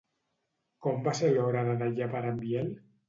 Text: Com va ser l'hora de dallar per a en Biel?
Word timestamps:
Com 0.85 0.97
va 1.07 1.13
ser 1.19 1.29
l'hora 1.35 1.61
de 1.69 1.77
dallar 1.83 2.09
per 2.15 2.23
a 2.27 2.33
en 2.33 2.41
Biel? 2.45 2.73